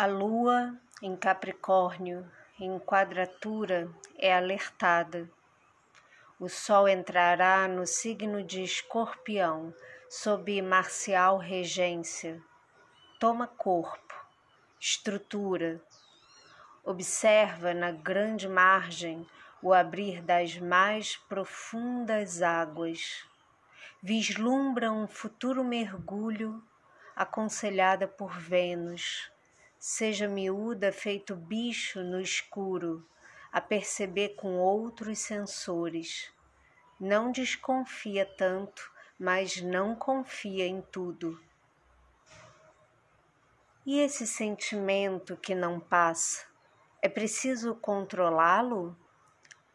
A 0.00 0.06
lua 0.06 0.76
em 1.02 1.16
Capricórnio, 1.16 2.24
em 2.56 2.78
quadratura, 2.78 3.90
é 4.16 4.32
alertada. 4.32 5.28
O 6.38 6.48
sol 6.48 6.88
entrará 6.88 7.66
no 7.66 7.84
signo 7.84 8.44
de 8.44 8.62
Escorpião, 8.62 9.74
sob 10.08 10.62
marcial 10.62 11.36
regência. 11.36 12.40
Toma 13.18 13.48
corpo, 13.48 14.14
estrutura. 14.78 15.82
Observa 16.84 17.74
na 17.74 17.90
grande 17.90 18.48
margem 18.48 19.26
o 19.60 19.74
abrir 19.74 20.22
das 20.22 20.56
mais 20.58 21.16
profundas 21.16 22.40
águas. 22.40 23.26
Vislumbra 24.00 24.92
um 24.92 25.08
futuro 25.08 25.64
mergulho 25.64 26.62
aconselhada 27.16 28.06
por 28.06 28.38
Vênus 28.38 29.28
seja 29.78 30.26
miúda 30.26 30.90
feito 30.90 31.36
bicho 31.36 32.02
no 32.02 32.20
escuro, 32.20 33.08
a 33.52 33.60
perceber 33.60 34.30
com 34.30 34.56
outros 34.58 35.20
sensores. 35.20 36.32
Não 36.98 37.30
desconfia 37.30 38.26
tanto, 38.26 38.92
mas 39.18 39.62
não 39.62 39.94
confia 39.94 40.66
em 40.66 40.82
tudo. 40.82 41.40
E 43.86 44.00
esse 44.00 44.26
sentimento 44.26 45.36
que 45.36 45.54
não 45.54 45.80
passa, 45.80 46.44
é 47.00 47.08
preciso 47.08 47.74
controlá-lo? 47.76 48.96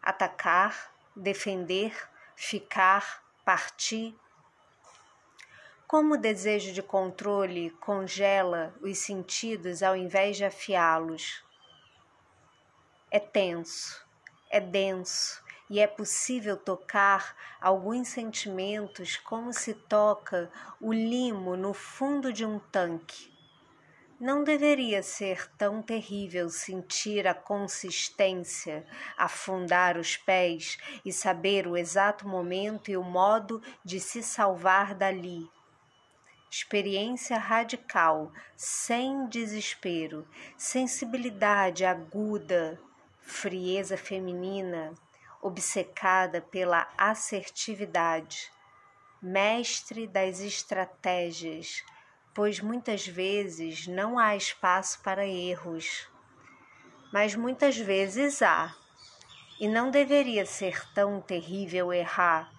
Atacar, 0.01 0.93
defender, 1.15 1.97
ficar, 2.35 3.23
partir? 3.45 4.15
Como 5.93 6.15
o 6.15 6.17
desejo 6.17 6.73
de 6.73 6.81
controle 6.81 7.69
congela 7.79 8.73
os 8.81 8.97
sentidos 8.97 9.83
ao 9.83 9.95
invés 9.95 10.35
de 10.37 10.43
afiá-los. 10.43 11.45
É 13.11 13.19
tenso, 13.19 14.03
é 14.49 14.59
denso 14.59 15.39
e 15.69 15.79
é 15.79 15.85
possível 15.85 16.57
tocar 16.57 17.37
alguns 17.61 18.07
sentimentos 18.07 19.17
como 19.17 19.53
se 19.53 19.75
toca 19.75 20.51
o 20.81 20.91
limo 20.91 21.55
no 21.55 21.75
fundo 21.75 22.33
de 22.33 22.43
um 22.43 22.57
tanque. 22.57 23.31
Não 24.19 24.43
deveria 24.43 25.03
ser 25.03 25.47
tão 25.59 25.79
terrível 25.79 26.49
sentir 26.49 27.27
a 27.27 27.35
consistência, 27.35 28.83
afundar 29.15 29.99
os 29.99 30.17
pés 30.17 30.75
e 31.05 31.13
saber 31.13 31.67
o 31.67 31.77
exato 31.77 32.27
momento 32.27 32.89
e 32.89 32.97
o 32.97 33.03
modo 33.03 33.61
de 33.85 33.99
se 33.99 34.23
salvar 34.23 34.95
dali 34.95 35.47
experiência 36.55 37.35
radical, 37.35 38.31
sem 38.55 39.25
desespero, 39.25 40.23
sensibilidade 40.55 41.83
aguda, 41.83 42.79
frieza 43.21 43.97
feminina, 43.97 44.93
obcecada 45.41 46.41
pela 46.41 46.87
assertividade, 46.95 48.51
mestre 49.19 50.05
das 50.05 50.41
estratégias, 50.41 51.83
pois 52.35 52.59
muitas 52.59 53.07
vezes 53.07 53.87
não 53.87 54.19
há 54.19 54.35
espaço 54.35 55.01
para 55.01 55.25
erros, 55.25 56.07
mas 57.11 57.33
muitas 57.35 57.77
vezes 57.77 58.43
há, 58.43 58.75
e 59.59 59.67
não 59.67 59.89
deveria 59.89 60.45
ser 60.45 60.87
tão 60.93 61.19
terrível 61.19 61.91
errar 61.91 62.53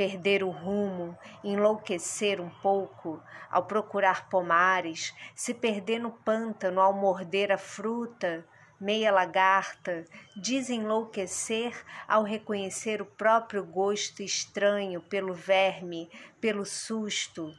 perder 0.00 0.42
o 0.42 0.48
rumo, 0.48 1.14
enlouquecer 1.44 2.40
um 2.40 2.48
pouco 2.48 3.22
ao 3.50 3.66
procurar 3.66 4.30
pomares, 4.30 5.14
se 5.34 5.52
perder 5.52 5.98
no 5.98 6.10
pântano 6.10 6.80
ao 6.80 6.94
morder 6.94 7.52
a 7.52 7.58
fruta, 7.58 8.42
meia 8.80 9.12
lagarta, 9.12 10.06
desenlouquecer 10.34 11.84
ao 12.08 12.22
reconhecer 12.22 13.02
o 13.02 13.04
próprio 13.04 13.62
gosto 13.62 14.22
estranho 14.22 15.02
pelo 15.02 15.34
verme, 15.34 16.10
pelo 16.40 16.64
susto, 16.64 17.52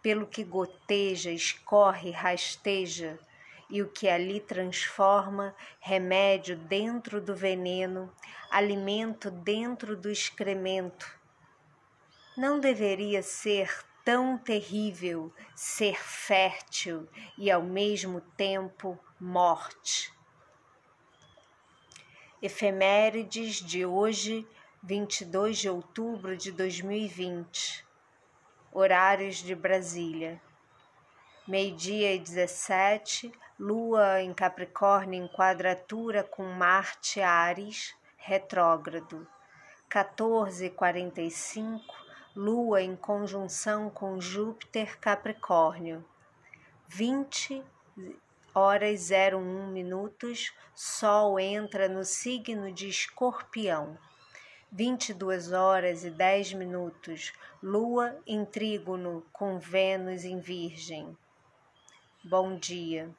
pelo 0.00 0.28
que 0.28 0.44
goteja, 0.44 1.32
escorre, 1.32 2.12
rasteja, 2.12 3.18
e 3.68 3.82
o 3.82 3.88
que 3.88 4.08
ali 4.08 4.38
transforma 4.38 5.56
remédio 5.80 6.56
dentro 6.56 7.20
do 7.20 7.34
veneno, 7.34 8.12
alimento 8.48 9.28
dentro 9.28 9.96
do 9.96 10.08
excremento, 10.08 11.18
não 12.40 12.58
deveria 12.58 13.22
ser 13.22 13.84
tão 14.02 14.38
terrível 14.38 15.30
ser 15.54 16.02
fértil 16.02 17.06
e 17.36 17.50
ao 17.50 17.60
mesmo 17.62 18.22
tempo 18.34 18.98
morte. 19.20 20.10
Efemérides 22.40 23.56
de 23.56 23.84
hoje, 23.84 24.48
22 24.82 25.58
de 25.58 25.68
outubro 25.68 26.34
de 26.34 26.50
2020. 26.50 27.86
Horários 28.72 29.36
de 29.36 29.54
Brasília. 29.54 30.40
Meio-dia 31.46 32.14
e 32.14 32.18
17, 32.18 33.30
Lua 33.58 34.22
em 34.22 34.32
Capricórnio 34.32 35.22
em 35.22 35.28
quadratura 35.28 36.24
com 36.24 36.44
Marte 36.44 37.20
Ares, 37.20 37.94
retrógrado. 38.16 39.28
14h45, 39.90 41.82
Lua 42.34 42.80
em 42.80 42.94
conjunção 42.94 43.90
com 43.90 44.20
Júpiter 44.20 45.00
Capricórnio. 45.00 46.04
20 46.86 47.60
horas 48.54 49.10
01 49.10 49.66
minutos, 49.72 50.54
Sol 50.72 51.40
entra 51.40 51.88
no 51.88 52.04
signo 52.04 52.70
de 52.70 52.88
Escorpião. 52.88 53.98
22 54.70 55.52
horas 55.52 56.04
e 56.04 56.10
10 56.10 56.54
minutos, 56.54 57.32
Lua 57.60 58.16
em 58.24 58.44
trígono 58.44 59.26
com 59.32 59.58
Vênus 59.58 60.24
em 60.24 60.38
Virgem. 60.38 61.18
Bom 62.22 62.56
dia. 62.56 63.10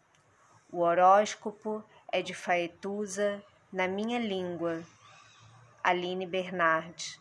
O 0.71 0.79
horóscopo 0.79 1.83
é 2.09 2.21
de 2.21 2.33
Faetusa 2.33 3.43
na 3.73 3.89
minha 3.89 4.19
língua. 4.19 4.81
Aline 5.83 6.25
Bernardi. 6.25 7.20